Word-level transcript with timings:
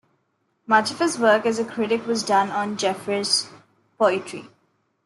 Much 0.65 0.89
of 0.89 0.97
his 0.97 1.19
work 1.19 1.45
as 1.45 1.59
a 1.59 1.63
critic 1.63 2.07
was 2.07 2.23
done 2.23 2.49
on 2.49 2.75
Jeffers's 2.75 3.47
poetry. 3.99 4.47